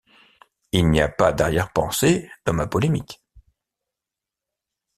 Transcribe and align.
Il 0.71 0.89
n’y 0.89 0.99
a 0.99 1.09
pas 1.09 1.31
d’arrière-pensée 1.31 2.27
dans 2.45 2.53
ma 2.53 2.65
polémique. 2.65 3.21